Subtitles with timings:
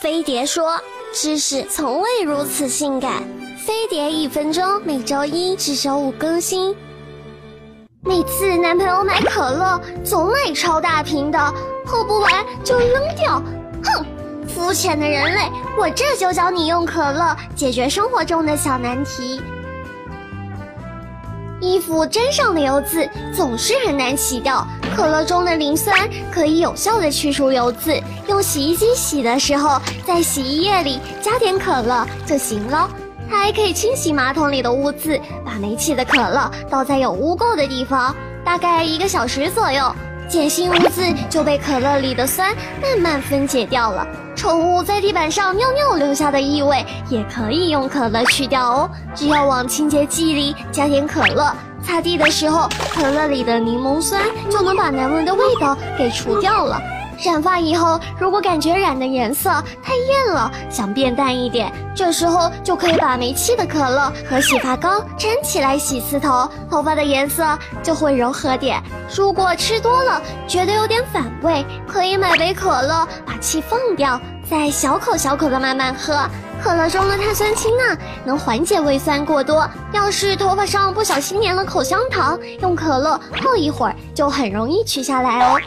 [0.00, 0.80] 飞碟说
[1.12, 3.20] ：“知识从未如此性感。”
[3.58, 6.72] 飞碟一分钟，每周一至周五更新。
[8.02, 11.52] 每次男朋友买可乐，总买超大瓶的，
[11.84, 12.32] 喝不完
[12.62, 13.42] 就扔掉。
[13.82, 14.06] 哼，
[14.46, 15.50] 肤浅的人类！
[15.76, 19.42] 我这就教你用可乐解决生活中的小难题。
[21.60, 28.00] 衣服沾上的油渍总是很难洗掉，可乐中的磷酸可以有效的去除油渍。
[28.28, 32.88] 用洗衣机洗的时候，在洗衣液里加点可乐就行了。
[33.28, 39.94] 它还可以清洗马桶里的污渍，把没气的可乐倒在有污垢的地方，大概一个小时左右，
[40.30, 44.06] 碱性污渍就被可乐里的酸慢慢分解掉了。
[44.38, 48.90] 宠物在地板上尿尿留下的异味也可以用可乐去掉哦。
[49.12, 51.52] 只要往清洁剂里加点可乐，
[51.84, 56.80] 擦地的时候，可乐里的柠檬酸就能把难闻的味道给除掉了。
[57.20, 59.50] 染发以后，如果感觉染的颜色
[59.82, 68.80] 太艳了，想变淡一点，这时候就可以把没气的可乐和洗发膏掺起来洗次头，头发的颜色就会柔和点。
[69.16, 76.28] 如果吃多了觉得有点反胃，可以买杯可乐把气放掉，再小口小口的慢慢喝。
[76.62, 79.68] 可乐中的碳酸氢钠能缓解胃酸过多。
[79.92, 85.60] 要是头发上不小心粘了口香糖，用可乐泡一会儿就很容易取下来哦。